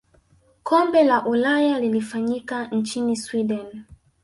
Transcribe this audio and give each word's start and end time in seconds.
kombe 0.63 1.03
la 1.03 1.25
ulaya 1.25 1.79
lilifanyika 1.79 2.67
nchini 2.67 3.15
sweden 3.15 3.83